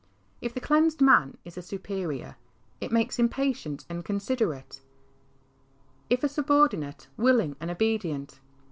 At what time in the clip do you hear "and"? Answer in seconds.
3.87-4.03, 7.59-7.69